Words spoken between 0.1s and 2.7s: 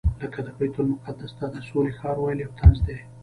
لکه د بیت المقدس ته د سولې ښار ویل یو